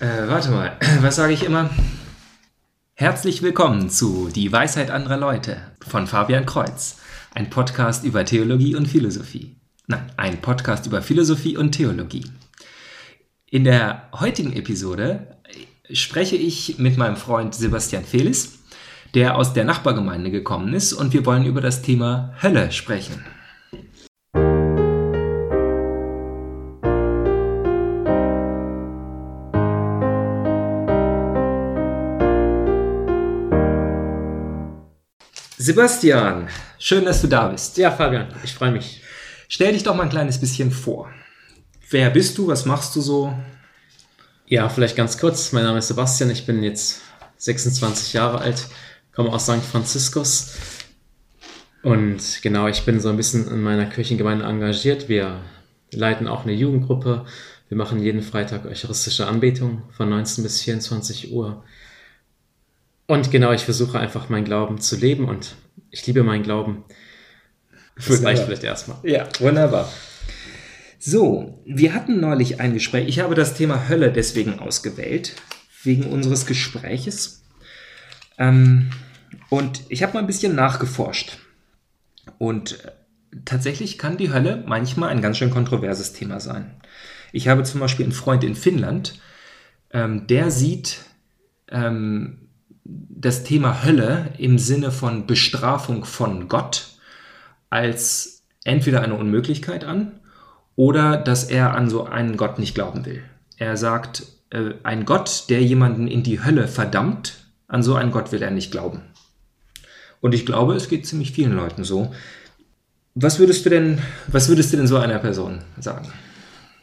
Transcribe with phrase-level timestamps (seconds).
[0.00, 1.68] Äh, warte mal, was sage ich immer?
[2.94, 6.96] Herzlich willkommen zu Die Weisheit anderer Leute von Fabian Kreuz.
[7.34, 9.56] Ein Podcast über Theologie und Philosophie.
[9.88, 12.24] Nein, ein Podcast über Philosophie und Theologie.
[13.44, 15.36] In der heutigen Episode
[15.92, 18.60] spreche ich mit meinem Freund Sebastian Felis,
[19.12, 23.22] der aus der Nachbargemeinde gekommen ist und wir wollen über das Thema Hölle sprechen.
[35.62, 37.76] Sebastian, schön, dass du da bist.
[37.76, 39.02] Ja, Fabian, ich freue mich.
[39.46, 41.10] Stell dich doch mal ein kleines bisschen vor.
[41.90, 42.46] Wer bist du?
[42.46, 43.34] Was machst du so?
[44.46, 45.52] Ja, vielleicht ganz kurz.
[45.52, 46.30] Mein Name ist Sebastian.
[46.30, 47.02] Ich bin jetzt
[47.36, 48.68] 26 Jahre alt,
[49.14, 49.62] komme aus St.
[49.62, 50.54] Franziskus.
[51.82, 55.10] Und genau, ich bin so ein bisschen in meiner Kirchengemeinde engagiert.
[55.10, 55.42] Wir
[55.92, 57.26] leiten auch eine Jugendgruppe.
[57.68, 61.62] Wir machen jeden Freitag eucharistische Anbetung von 19 bis 24 Uhr.
[63.10, 65.56] Und genau, ich versuche einfach meinen Glauben zu leben und
[65.90, 66.84] ich liebe meinen Glauben.
[67.96, 68.30] Das wunderbar.
[68.30, 68.98] reicht vielleicht erstmal.
[69.02, 69.92] Ja, wunderbar.
[71.00, 73.08] So, wir hatten neulich ein Gespräch.
[73.08, 75.34] Ich habe das Thema Hölle deswegen ausgewählt,
[75.82, 77.42] wegen unseres Gespräches.
[78.38, 78.90] Ähm,
[79.48, 81.38] und ich habe mal ein bisschen nachgeforscht.
[82.38, 82.78] Und
[83.44, 86.76] tatsächlich kann die Hölle manchmal ein ganz schön kontroverses Thema sein.
[87.32, 89.18] Ich habe zum Beispiel einen Freund in Finnland,
[89.92, 91.00] ähm, der sieht
[91.72, 92.46] ähm,
[93.08, 96.88] das Thema Hölle im Sinne von Bestrafung von Gott
[97.68, 100.12] als entweder eine Unmöglichkeit an
[100.76, 103.22] oder dass er an so einen Gott nicht glauben will.
[103.56, 107.34] Er sagt, äh, ein Gott, der jemanden in die Hölle verdammt,
[107.68, 109.02] an so einen Gott will er nicht glauben.
[110.20, 112.12] Und ich glaube, es geht ziemlich vielen Leuten so.
[113.14, 116.12] Was würdest du denn, was würdest du denn so einer Person sagen?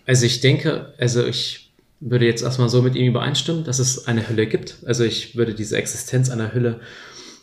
[0.05, 1.66] Also ich denke, also ich
[1.99, 4.77] würde jetzt erstmal so mit ihm übereinstimmen, dass es eine Hölle gibt.
[4.85, 6.79] Also ich würde diese Existenz einer Hölle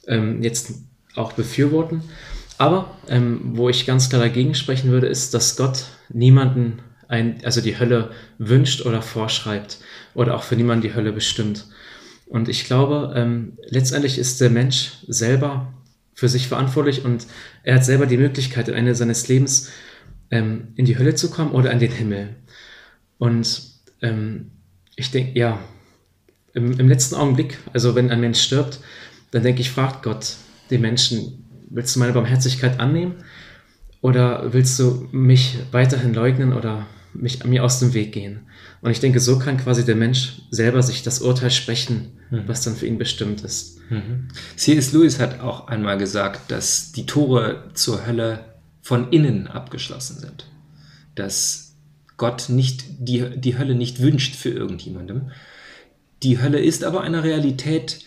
[0.06, 0.72] ähm, jetzt
[1.14, 2.02] auch befürworten.
[2.56, 7.60] Aber ähm, wo ich ganz klar dagegen sprechen würde, ist, dass Gott niemanden ein, also
[7.60, 9.78] die Hölle wünscht oder vorschreibt
[10.14, 11.66] oder auch für niemanden die Hölle bestimmt.
[12.26, 15.72] Und ich glaube, ähm, letztendlich ist der Mensch selber
[16.14, 17.26] für sich verantwortlich und
[17.64, 19.70] er hat selber die Möglichkeit, am Ende seines Lebens
[20.30, 22.36] ähm, in die Hölle zu kommen oder in den Himmel.
[23.18, 24.50] Und ähm,
[24.96, 25.58] ich denke, ja,
[26.52, 28.80] im, im, letzten Augenblick, also wenn ein Mensch stirbt,
[29.32, 30.36] dann denke ich, fragt Gott
[30.70, 33.16] den Menschen, willst du meine Barmherzigkeit annehmen
[34.00, 38.40] oder willst du mich weiterhin leugnen oder mich mir aus dem Weg gehen?
[38.80, 42.42] Und ich denke, so kann quasi der Mensch selber sich das Urteil sprechen, mhm.
[42.46, 43.78] was dann für ihn bestimmt ist.
[43.90, 44.28] Mhm.
[44.56, 44.92] C.S.
[44.92, 48.44] Lewis hat auch einmal gesagt, dass die Tore zur Hölle
[48.82, 50.46] von innen abgeschlossen sind.
[51.14, 51.73] Dass
[52.16, 55.30] Gott nicht die, die Hölle nicht wünscht für irgendjemandem.
[56.22, 58.00] Die Hölle ist aber eine Realität,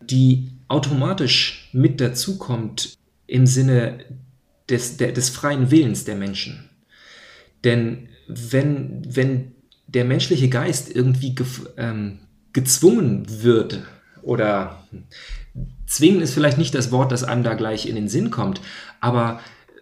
[0.00, 4.04] die automatisch mit dazukommt im Sinne
[4.68, 6.70] des, der, des freien Willens der Menschen.
[7.64, 9.52] Denn wenn, wenn
[9.86, 11.46] der menschliche Geist irgendwie ge,
[11.76, 12.20] ähm,
[12.52, 13.82] gezwungen wird,
[14.22, 14.84] oder
[15.86, 18.60] zwingen ist vielleicht nicht das Wort, das einem da gleich in den Sinn kommt,
[19.00, 19.40] aber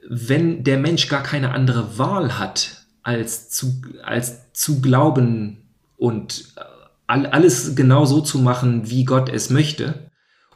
[0.08, 2.77] wenn der Mensch gar keine andere Wahl hat,
[3.08, 9.48] als zu, als zu glauben und äh, alles genau so zu machen, wie Gott es
[9.48, 10.10] möchte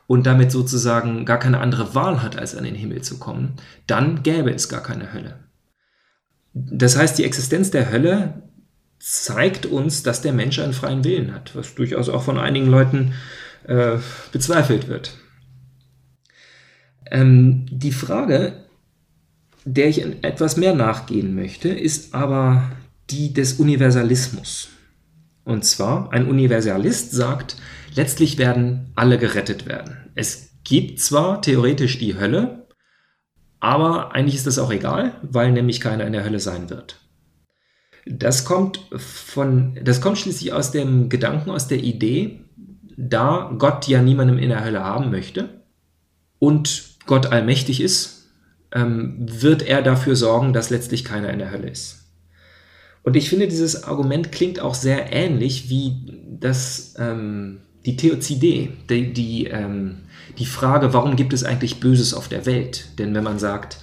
[0.06, 3.54] und damit sozusagen gar keine andere Wahl hat, als an den Himmel zu kommen,
[3.86, 5.38] dann gäbe es gar keine Hölle.
[6.52, 8.42] Das heißt, die Existenz der Hölle
[8.98, 13.14] zeigt uns, dass der Mensch einen freien Willen hat, was durchaus auch von einigen Leuten
[13.64, 13.96] äh,
[14.30, 15.16] bezweifelt wird.
[17.10, 18.66] Ähm, die Frage
[19.64, 22.70] der ich etwas mehr nachgehen möchte, ist aber
[23.10, 24.68] die des Universalismus.
[25.44, 27.56] Und zwar, ein Universalist sagt,
[27.94, 29.96] letztlich werden alle gerettet werden.
[30.14, 32.66] Es gibt zwar theoretisch die Hölle,
[33.60, 37.00] aber eigentlich ist das auch egal, weil nämlich keiner in der Hölle sein wird.
[38.06, 42.40] Das kommt von, das kommt schließlich aus dem Gedanken, aus der Idee,
[42.96, 45.62] da Gott ja niemandem in der Hölle haben möchte
[46.38, 48.21] und Gott allmächtig ist,
[48.74, 52.02] wird er dafür sorgen, dass letztlich keiner in der Hölle ist.
[53.02, 59.12] Und ich finde, dieses Argument klingt auch sehr ähnlich wie das, ähm, die Theozidee, die,
[59.12, 60.02] die, ähm,
[60.38, 62.98] die Frage, warum gibt es eigentlich Böses auf der Welt?
[62.98, 63.78] Denn wenn man sagt,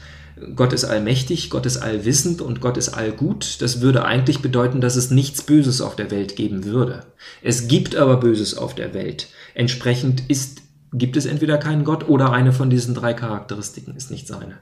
[0.56, 4.96] Gott ist allmächtig, Gott ist allwissend und Gott ist allgut, das würde eigentlich bedeuten, dass
[4.96, 7.06] es nichts Böses auf der Welt geben würde.
[7.42, 9.28] Es gibt aber Böses auf der Welt.
[9.54, 10.62] Entsprechend ist,
[10.94, 14.60] gibt es entweder keinen Gott oder eine von diesen drei Charakteristiken ist nicht seine.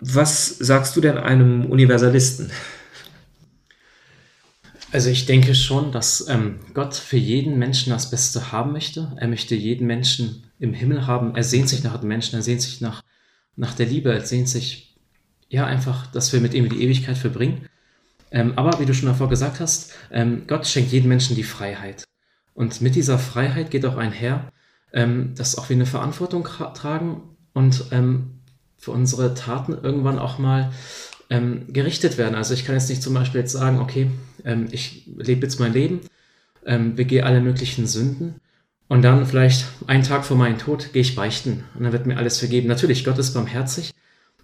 [0.00, 2.50] Was sagst du denn einem Universalisten?
[4.92, 9.12] Also ich denke schon, dass ähm, Gott für jeden Menschen das Beste haben möchte.
[9.16, 11.34] Er möchte jeden Menschen im Himmel haben.
[11.34, 13.02] Er sehnt sich nach den Menschen, er sehnt sich nach,
[13.56, 14.96] nach der Liebe, er sehnt sich
[15.48, 17.68] ja einfach, dass wir mit ihm die Ewigkeit verbringen.
[18.30, 22.04] Ähm, aber wie du schon davor gesagt hast, ähm, Gott schenkt jedem Menschen die Freiheit.
[22.54, 24.52] Und mit dieser Freiheit geht auch einher,
[24.92, 26.44] ähm, dass auch wir eine Verantwortung
[26.74, 28.40] tragen und ähm,
[28.78, 30.72] für unsere Taten irgendwann auch mal
[31.30, 32.34] ähm, gerichtet werden.
[32.34, 34.10] Also ich kann jetzt nicht zum Beispiel jetzt sagen, okay,
[34.44, 36.00] ähm, ich lebe jetzt mein Leben,
[36.96, 38.40] begehe alle möglichen Sünden
[38.88, 42.16] und dann vielleicht einen Tag vor meinem Tod gehe ich beichten und dann wird mir
[42.16, 42.66] alles vergeben.
[42.66, 43.92] Natürlich, Gott ist barmherzig,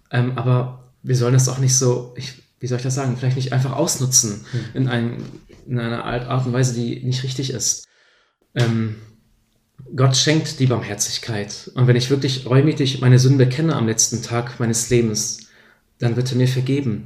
[0.09, 3.51] aber wir sollen das auch nicht so, ich, wie soll ich das sagen, vielleicht nicht
[3.51, 4.65] einfach ausnutzen hm.
[4.73, 5.17] in, einem,
[5.67, 7.87] in einer Art und Weise, die nicht richtig ist.
[8.55, 8.95] Ähm,
[9.95, 11.71] Gott schenkt die Barmherzigkeit.
[11.75, 15.47] Und wenn ich wirklich reumütig meine Sünden bekenne am letzten Tag meines Lebens,
[15.99, 17.05] dann wird er mir vergeben.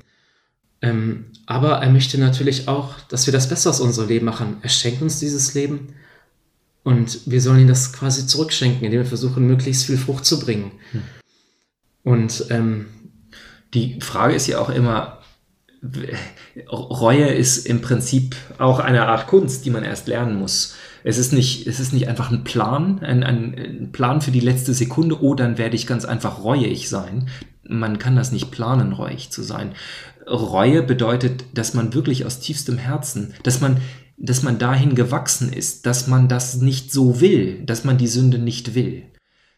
[0.81, 4.57] Ähm, aber er möchte natürlich auch, dass wir das Beste aus unserem Leben machen.
[4.61, 5.95] Er schenkt uns dieses Leben
[6.83, 10.71] und wir sollen ihm das quasi zurückschenken, indem wir versuchen, möglichst viel Frucht zu bringen.
[10.91, 11.01] Hm.
[12.03, 12.85] Und ähm,
[13.73, 15.21] die Frage ist ja auch immer,
[16.71, 20.75] Reue ist im Prinzip auch eine Art Kunst, die man erst lernen muss.
[21.07, 24.73] Es ist nicht, es ist nicht einfach ein Plan, ein, ein Plan für die letzte
[24.73, 27.29] Sekunde, oh, dann werde ich ganz einfach reuig sein.
[27.63, 29.71] Man kann das nicht planen, reuig zu sein.
[30.29, 33.77] Reue bedeutet, dass man wirklich aus tiefstem Herzen, dass man,
[34.17, 38.37] dass man dahin gewachsen ist, dass man das nicht so will, dass man die Sünde
[38.37, 39.03] nicht will.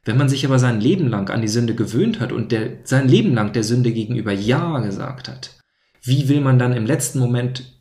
[0.05, 3.07] Wenn man sich aber sein Leben lang an die Sünde gewöhnt hat und der, sein
[3.07, 5.57] Leben lang der Sünde gegenüber Ja gesagt hat,
[6.03, 7.78] wie will man dann im letzten Moment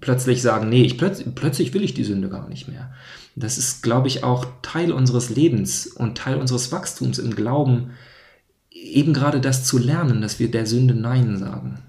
[0.00, 2.92] plötzlich sagen, nee, ich plötz plötzlich will ich die Sünde gar nicht mehr.
[3.34, 7.90] Das ist, glaube ich, auch Teil unseres Lebens und Teil unseres Wachstums im Glauben,
[8.70, 11.82] eben gerade das zu lernen, dass wir der Sünde Nein sagen.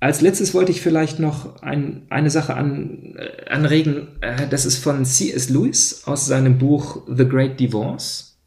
[0.00, 4.08] Als letztes wollte ich vielleicht noch ein, eine Sache an, äh, anregen.
[4.20, 5.48] Äh, das ist von C.S.
[5.48, 8.38] Lewis aus seinem Buch The Great Divorce.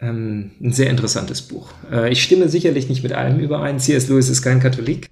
[0.00, 1.72] Ähm, ein sehr interessantes Buch.
[1.92, 3.78] Äh, ich stimme sicherlich nicht mit allem überein.
[3.78, 4.08] C.S.
[4.08, 5.10] Lewis ist kein Katholik.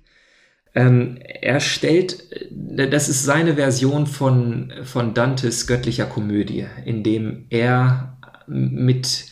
[0.77, 8.19] Ähm, er stellt, das ist seine Version von, von Dantes göttlicher Komödie, in dem er
[8.47, 9.31] mit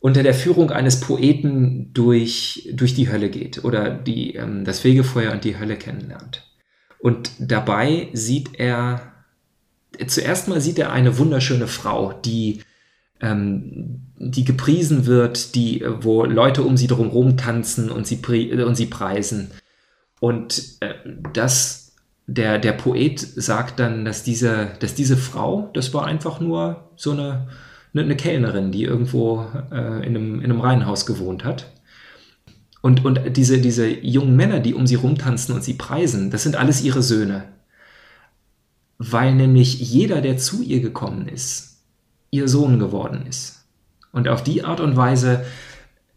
[0.00, 5.32] unter der Führung eines Poeten durch, durch die Hölle geht oder die, ähm, das Fegefeuer
[5.32, 6.42] und die Hölle kennenlernt.
[6.98, 9.12] Und dabei sieht er,
[10.08, 12.62] zuerst mal sieht er eine wunderschöne Frau, die,
[13.20, 18.18] ähm, die gepriesen wird, die, wo Leute um sie drum tanzen und sie,
[18.64, 19.52] und sie preisen.
[20.20, 20.94] Und äh,
[21.32, 21.92] das,
[22.26, 27.12] der, der Poet sagt dann, dass diese, dass diese Frau, das war einfach nur so
[27.12, 27.48] eine,
[27.92, 31.72] eine, eine Kellnerin, die irgendwo äh, in, einem, in einem Reihenhaus gewohnt hat.
[32.82, 36.56] Und, und diese, diese jungen Männer, die um sie rumtanzen und sie preisen, das sind
[36.56, 37.44] alles ihre Söhne.
[38.98, 41.82] Weil nämlich jeder, der zu ihr gekommen ist,
[42.30, 43.64] ihr Sohn geworden ist.
[44.12, 45.44] Und auf die Art und Weise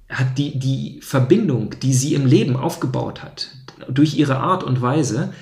[0.09, 3.51] hat die, die Verbindung, die sie im Leben aufgebaut hat,
[3.87, 5.33] durch ihre Art und Weise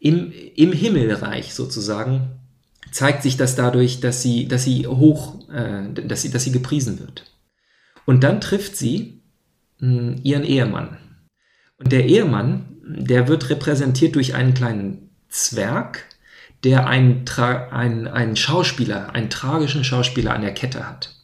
[0.00, 2.38] im, im Himmelreich sozusagen
[2.90, 6.98] zeigt sich das dadurch, dass sie, dass sie hoch, äh, dass sie, dass sie gepriesen
[6.98, 7.30] wird.
[8.06, 9.22] Und dann trifft sie
[9.78, 10.98] mh, hm, ihren Ehemann.
[11.78, 16.04] Und der Ehemann, der wird repräsentiert durch einen kleinen Zwerg,
[16.64, 21.14] der einen, einen, einen Schauspieler, einen tragischen Schauspieler an der Kette hat.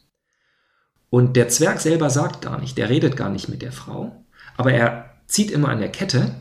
[1.09, 4.25] Und der Zwerg selber sagt gar nicht, der redet gar nicht mit der Frau,
[4.57, 6.35] aber er zieht immer an der Kette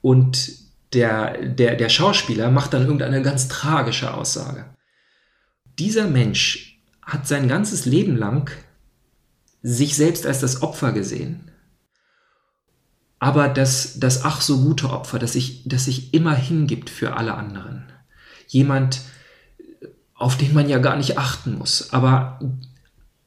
[0.00, 0.62] und
[0.92, 4.66] der, der, der Schauspieler macht dann irgendeine ganz tragische Aussage.
[5.78, 8.50] Dieser Mensch hat sein ganzes Leben lang
[9.62, 11.50] sich selbst als das Opfer gesehen.
[13.18, 17.34] Aber das, das ach so gute Opfer, das sich, das sich immer hingibt für alle
[17.34, 17.90] anderen.
[18.48, 19.00] Jemand,
[20.14, 21.92] auf den man ja gar nicht achten muss.
[21.92, 22.40] Aber,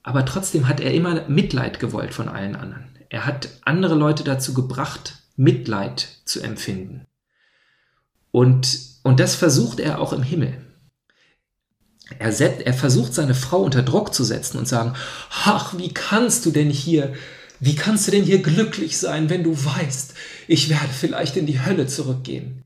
[0.04, 2.95] aber trotzdem hat er immer Mitleid gewollt von allen anderen.
[3.10, 7.06] Er hat andere Leute dazu gebracht, Mitleid zu empfinden.
[8.32, 10.62] Und, und das versucht er auch im Himmel.
[12.20, 14.94] Er, set, er versucht seine Frau unter Druck zu setzen und sagen,
[15.44, 17.14] ach, wie kannst du denn hier,
[17.60, 20.14] wie kannst du denn hier glücklich sein, wenn du weißt,
[20.48, 22.64] ich werde vielleicht in die Hölle zurückgehen.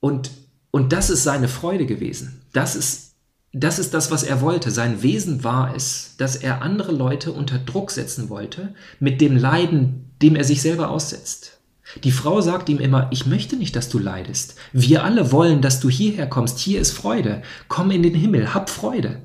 [0.00, 0.30] Und,
[0.70, 2.42] und das ist seine Freude gewesen.
[2.52, 3.13] Das ist
[3.56, 4.72] das ist das, was er wollte.
[4.72, 10.10] Sein Wesen war es, dass er andere Leute unter Druck setzen wollte mit dem Leiden,
[10.20, 11.60] dem er sich selber aussetzt.
[12.02, 14.56] Die Frau sagt ihm immer, ich möchte nicht, dass du leidest.
[14.72, 16.58] Wir alle wollen, dass du hierher kommst.
[16.58, 17.42] Hier ist Freude.
[17.68, 19.22] Komm in den Himmel, hab Freude.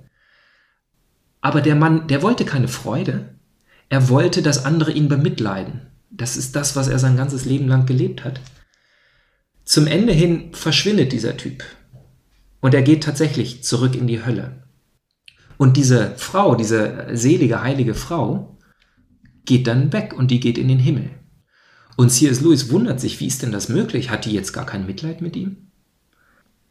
[1.41, 3.33] Aber der Mann, der wollte keine Freude.
[3.89, 5.87] Er wollte, dass andere ihn bemitleiden.
[6.11, 8.41] Das ist das, was er sein ganzes Leben lang gelebt hat.
[9.63, 11.63] Zum Ende hin verschwindet dieser Typ.
[12.61, 14.63] Und er geht tatsächlich zurück in die Hölle.
[15.57, 18.57] Und diese Frau, diese selige, heilige Frau,
[19.45, 21.09] geht dann weg und die geht in den Himmel.
[21.97, 22.39] Und C.S.
[22.41, 24.09] Lewis wundert sich, wie ist denn das möglich?
[24.09, 25.69] Hat die jetzt gar kein Mitleid mit ihm?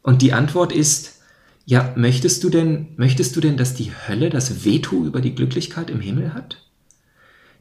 [0.00, 1.20] Und die Antwort ist,
[1.66, 5.90] ja, möchtest du denn, möchtest du denn, dass die Hölle das Veto über die Glücklichkeit
[5.90, 6.66] im Himmel hat?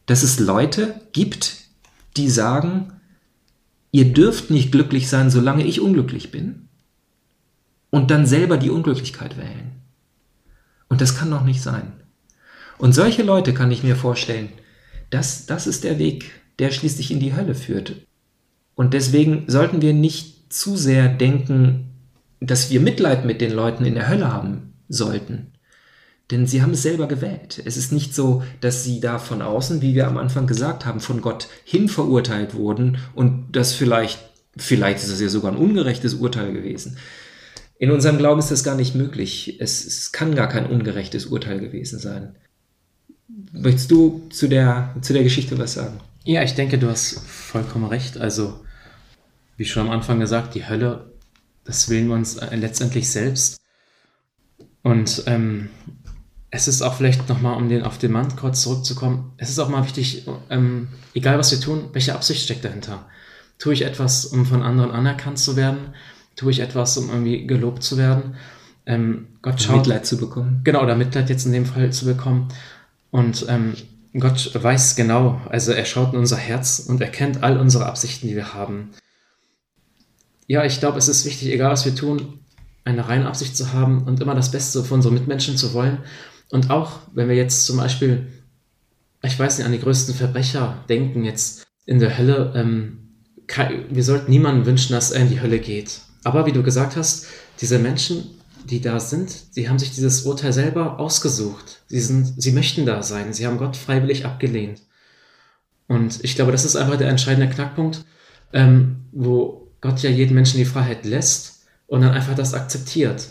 [0.05, 1.57] Dass es Leute gibt,
[2.15, 2.93] die sagen,
[3.91, 6.66] ihr dürft nicht glücklich sein, solange ich unglücklich bin,
[7.89, 9.72] und dann selber die Unglücklichkeit wählen.
[10.89, 11.94] Und das kann doch nicht sein.
[12.77, 14.50] Und solche Leute kann ich mir vorstellen,
[15.10, 17.96] das, das ist der Weg, der schließlich in die Hölle führt.
[18.75, 21.94] Und deswegen sollten wir nicht zu sehr denken,
[22.39, 25.53] dass wir Mitleid mit den Leuten in der Hölle haben sollten.
[26.29, 27.62] Denn sie haben es selber gewählt.
[27.65, 31.00] Es ist nicht so, dass sie da von außen, wie wir am Anfang gesagt haben,
[31.00, 34.20] von Gott hin verurteilt wurden und das vielleicht,
[34.58, 36.98] vielleicht ist es ja sogar ein ungerechtes Urteil gewesen.
[37.79, 39.57] In unserem Glauben ist das gar nicht möglich.
[39.60, 42.36] Es, es kann gar kein ungerechtes Urteil gewesen sein.
[43.51, 46.00] Möchtest du zu der, zu der Geschichte was sagen?
[46.24, 48.17] Ja, ich denke, du hast vollkommen recht.
[48.17, 48.60] Also,
[49.57, 51.12] wie schon am Anfang gesagt, die Hölle,
[51.63, 53.57] das wählen wir uns äh, letztendlich selbst.
[54.81, 55.69] Und ähm,
[56.50, 59.69] es ist auch vielleicht nochmal, um den, auf den Mann kurz zurückzukommen, es ist auch
[59.69, 63.07] mal wichtig, ähm, egal was wir tun, welche Absicht steckt dahinter.
[63.60, 65.93] Tue ich etwas, um von anderen anerkannt zu werden?
[66.38, 68.36] Tue ich etwas, um irgendwie gelobt zu werden?
[68.86, 70.62] Ähm, Gott schaut, Mitleid zu bekommen.
[70.63, 72.48] Genau, oder Mitleid jetzt in dem Fall zu bekommen.
[73.12, 73.74] Und ähm,
[74.17, 78.36] Gott weiß genau, also er schaut in unser Herz und erkennt all unsere Absichten, die
[78.36, 78.91] wir haben.
[80.48, 82.39] Ja, ich glaube, es ist wichtig, egal was wir tun,
[82.86, 85.98] eine reine Absicht zu haben und immer das Beste für unsere Mitmenschen zu wollen.
[86.50, 88.27] Und auch, wenn wir jetzt zum Beispiel,
[89.22, 93.00] ich weiß nicht, an die größten Verbrecher denken, jetzt in der Hölle, ähm,
[93.89, 96.01] wir sollten niemandem wünschen, dass er in die Hölle geht.
[96.27, 97.27] Aber wie du gesagt hast,
[97.62, 98.38] diese Menschen
[98.69, 101.84] die da sind, die haben sich dieses Urteil selber ausgesucht.
[101.88, 103.31] Sie, sind, sie möchten da sein.
[103.31, 104.81] Sie haben Gott freiwillig abgelehnt.
[105.88, 108.03] Und ich glaube, das ist einfach der entscheidende Knackpunkt,
[108.51, 113.29] ähm, wo Gott ja jeden Menschen die Freiheit lässt und dann einfach das akzeptiert.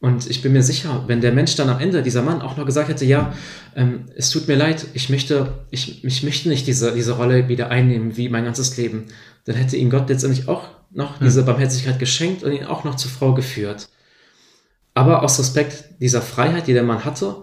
[0.00, 2.64] Und ich bin mir sicher, wenn der Mensch dann am Ende, dieser Mann, auch noch
[2.64, 3.34] gesagt hätte, ja,
[3.76, 7.68] ähm, es tut mir leid, ich möchte, ich, ich möchte nicht diese, diese Rolle wieder
[7.68, 9.08] einnehmen wie mein ganzes Leben,
[9.44, 11.26] dann hätte ihm Gott letztendlich auch noch hm.
[11.26, 13.88] diese Barmherzigkeit geschenkt und ihn auch noch zur Frau geführt
[14.94, 17.42] aber aus Respekt dieser Freiheit, die der Mann hatte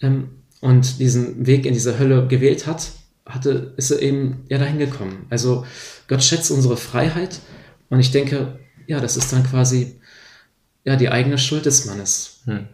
[0.00, 2.90] ähm, und diesen Weg in diese Hölle gewählt hat,
[3.24, 5.26] hatte, ist er eben ja dahin gekommen.
[5.30, 5.66] Also
[6.08, 7.40] Gott schätzt unsere Freiheit
[7.90, 10.00] und ich denke, ja, das ist dann quasi
[10.84, 12.40] ja die eigene Schuld des Mannes.
[12.44, 12.66] Hm.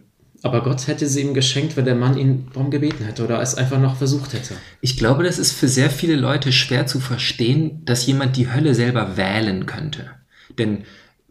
[0.43, 3.55] Aber Gott hätte sie ihm geschenkt, wenn der Mann ihn darum gebeten hätte oder es
[3.55, 4.55] einfach noch versucht hätte.
[4.81, 8.75] Ich glaube, das ist für sehr viele Leute schwer zu verstehen, dass jemand die Hölle
[8.75, 10.11] selber wählen könnte.
[10.59, 10.85] Denn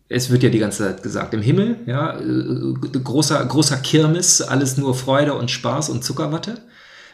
[0.08, 4.78] es wird ja die ganze Zeit gesagt, im Himmel, ja, äh, großer, großer Kirmes, alles
[4.78, 6.62] nur Freude und Spaß und Zuckerwatte.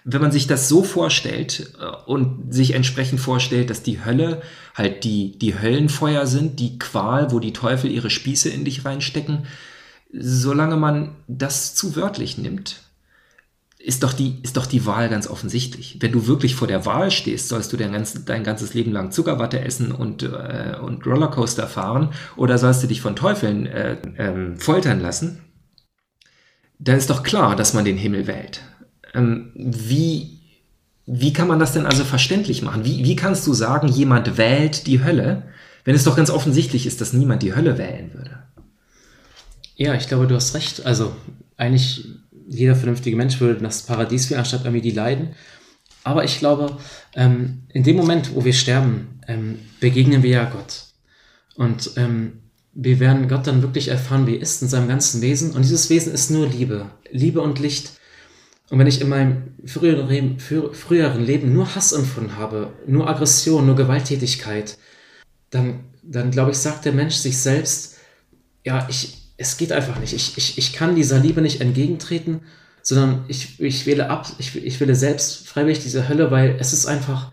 [0.04, 4.42] Wenn man sich das so vorstellt äh, und sich entsprechend vorstellt, dass die Hölle
[4.74, 9.48] halt die, die Höllenfeuer sind, die Qual, wo die Teufel ihre Spieße in dich reinstecken,
[10.12, 12.82] solange man das zu wörtlich nimmt,
[13.80, 15.98] ist doch, die, ist doch die Wahl ganz offensichtlich.
[16.02, 19.12] Wenn du wirklich vor der Wahl stehst, sollst du dein, ganz, dein ganzes Leben lang
[19.12, 24.58] Zuckerwatte essen und, äh, und Rollercoaster fahren oder sollst du dich von Teufeln äh, ähm,
[24.58, 25.42] foltern lassen,
[26.80, 28.62] dann ist doch klar, dass man den Himmel wählt.
[29.14, 30.40] Ähm, wie,
[31.06, 32.84] wie kann man das denn also verständlich machen?
[32.84, 35.44] Wie, wie kannst du sagen, jemand wählt die Hölle,
[35.86, 38.37] wenn es doch ganz offensichtlich ist, dass niemand die Hölle wählen würde?
[39.78, 40.86] Ja, ich glaube, du hast recht.
[40.86, 41.16] Also
[41.56, 42.04] eigentlich
[42.48, 45.36] jeder vernünftige Mensch würde das Paradies wählen, anstatt irgendwie die Leiden.
[46.04, 46.78] Aber ich glaube,
[47.16, 50.86] ähm, in dem Moment, wo wir sterben, ähm, begegnen wir ja Gott.
[51.56, 52.40] Und ähm,
[52.74, 55.52] wir werden Gott dann wirklich erfahren, wie er ist in seinem ganzen Wesen.
[55.52, 56.90] Und dieses Wesen ist nur Liebe.
[57.12, 57.92] Liebe und Licht.
[58.70, 64.78] Und wenn ich in meinem früheren Leben, nur Hass empfunden habe, nur Aggression, nur Gewalttätigkeit,
[65.52, 67.98] dann, dann glaube ich, sagt der Mensch sich selbst,
[68.66, 70.14] ja, ich, es geht einfach nicht.
[70.14, 72.42] Ich, ich, ich kann dieser Liebe nicht entgegentreten,
[72.82, 76.86] sondern ich, ich wähle ab, ich, ich wähle selbst freiwillig diese Hölle, weil es ist
[76.86, 77.32] einfach,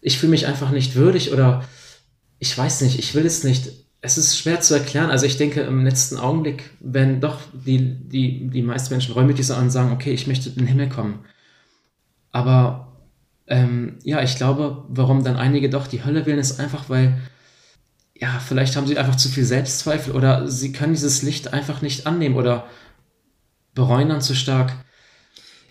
[0.00, 1.64] ich fühle mich einfach nicht würdig oder
[2.38, 3.70] ich weiß nicht, ich will es nicht.
[4.00, 5.10] Es ist schwer zu erklären.
[5.10, 9.58] Also ich denke, im letzten Augenblick, wenn doch die, die, die meisten Menschen reumütig sind
[9.58, 11.24] und sagen, okay, ich möchte in den Himmel kommen.
[12.30, 12.96] Aber
[13.48, 17.18] ähm, ja, ich glaube, warum dann einige doch die Hölle wählen, ist einfach, weil
[18.18, 22.06] ja, vielleicht haben sie einfach zu viel Selbstzweifel oder sie können dieses Licht einfach nicht
[22.06, 22.66] annehmen oder
[23.74, 24.72] bereuen dann zu stark.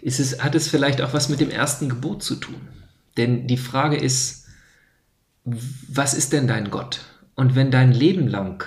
[0.02, 2.68] Ist es, hat es vielleicht auch was mit dem ersten Gebot zu tun?
[3.18, 4.46] Denn die Frage ist,
[5.44, 7.02] was ist denn dein Gott?
[7.36, 8.64] Und wenn dein Leben lang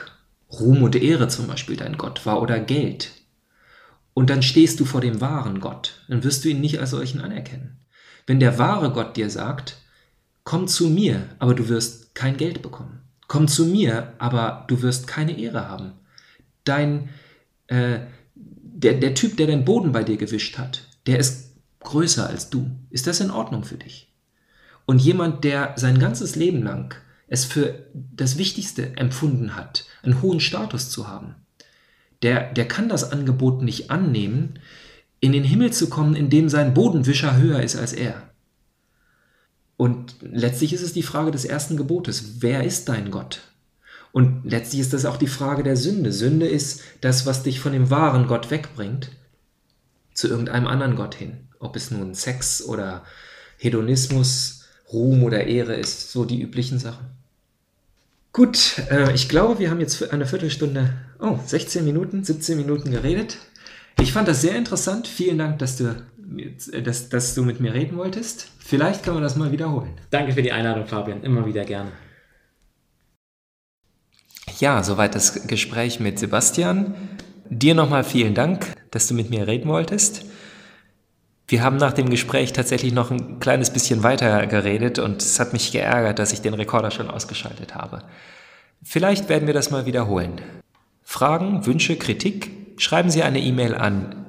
[0.52, 3.12] Ruhm und Ehre zum Beispiel dein Gott war oder Geld,
[4.12, 7.20] und dann stehst du vor dem wahren Gott, dann wirst du ihn nicht als solchen
[7.20, 7.78] anerkennen.
[8.26, 9.78] Wenn der wahre Gott dir sagt,
[10.44, 13.00] komm zu mir, aber du wirst kein Geld bekommen.
[13.30, 15.92] Komm zu mir, aber du wirst keine Ehre haben.
[16.64, 17.10] Dein,
[17.68, 18.00] äh,
[18.34, 22.68] der, der Typ, der den Boden bei dir gewischt hat, der ist größer als du.
[22.90, 24.12] Ist das in Ordnung für dich?
[24.84, 26.96] Und jemand, der sein ganzes Leben lang
[27.28, 31.36] es für das Wichtigste empfunden hat, einen hohen Status zu haben,
[32.22, 34.58] der, der kann das Angebot nicht annehmen,
[35.20, 38.29] in den Himmel zu kommen, in dem sein Bodenwischer höher ist als er.
[39.80, 42.42] Und letztlich ist es die Frage des ersten Gebotes.
[42.42, 43.40] Wer ist dein Gott?
[44.12, 46.12] Und letztlich ist das auch die Frage der Sünde.
[46.12, 49.10] Sünde ist das, was dich von dem wahren Gott wegbringt,
[50.12, 51.48] zu irgendeinem anderen Gott hin.
[51.60, 53.04] Ob es nun Sex oder
[53.56, 57.06] Hedonismus, Ruhm oder Ehre ist, so die üblichen Sachen.
[58.34, 63.38] Gut, äh, ich glaube, wir haben jetzt eine Viertelstunde, oh, 16 Minuten, 17 Minuten geredet.
[63.98, 65.08] Ich fand das sehr interessant.
[65.08, 65.96] Vielen Dank, dass du,
[66.82, 68.50] dass, dass du mit mir reden wolltest.
[68.58, 69.92] Vielleicht können wir das mal wiederholen.
[70.10, 71.22] Danke für die Einladung, Fabian.
[71.22, 71.90] Immer wieder gerne.
[74.58, 76.94] Ja, soweit das Gespräch mit Sebastian.
[77.48, 80.24] Dir nochmal vielen Dank, dass du mit mir reden wolltest.
[81.48, 85.52] Wir haben nach dem Gespräch tatsächlich noch ein kleines bisschen weiter geredet und es hat
[85.52, 88.04] mich geärgert, dass ich den Rekorder schon ausgeschaltet habe.
[88.84, 90.40] Vielleicht werden wir das mal wiederholen.
[91.02, 92.50] Fragen, Wünsche, Kritik?
[92.76, 94.19] Schreiben Sie eine E-Mail an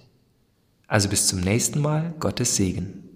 [0.88, 3.07] Also bis zum nächsten Mal, Gottes Segen.